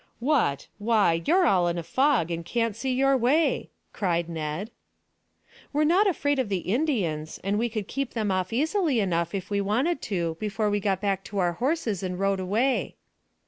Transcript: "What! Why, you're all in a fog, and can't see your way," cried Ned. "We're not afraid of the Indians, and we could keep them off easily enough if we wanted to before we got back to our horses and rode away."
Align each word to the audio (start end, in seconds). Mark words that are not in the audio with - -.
"What! 0.19 0.65
Why, 0.79 1.21
you're 1.25 1.45
all 1.45 1.67
in 1.67 1.77
a 1.77 1.83
fog, 1.83 2.31
and 2.31 2.43
can't 2.43 2.75
see 2.75 2.91
your 2.91 3.15
way," 3.15 3.69
cried 3.93 4.29
Ned. 4.29 4.71
"We're 5.71 5.83
not 5.83 6.07
afraid 6.07 6.39
of 6.39 6.49
the 6.49 6.65
Indians, 6.73 7.39
and 7.43 7.59
we 7.59 7.69
could 7.69 7.87
keep 7.87 8.15
them 8.15 8.31
off 8.31 8.51
easily 8.51 8.99
enough 8.99 9.35
if 9.35 9.51
we 9.51 9.61
wanted 9.61 10.01
to 10.01 10.37
before 10.39 10.71
we 10.71 10.79
got 10.79 11.01
back 11.01 11.23
to 11.25 11.37
our 11.37 11.53
horses 11.53 12.01
and 12.01 12.17
rode 12.19 12.39
away." 12.39 12.95